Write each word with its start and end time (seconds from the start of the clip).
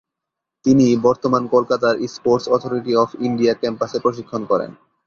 তিনি 0.65 0.85
বর্তমানে 1.03 1.47
কলকাতার 1.47 1.95
স্পোর্টস 2.13 2.45
অথরিটি 2.47 2.91
অফ 2.95 3.09
ইন্ডিয়া 3.27 3.53
ক্যাম্পাসে 3.53 3.97
প্রশিক্ষণ 3.99 4.41
করেন। 4.45 4.71